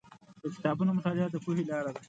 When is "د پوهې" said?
1.31-1.63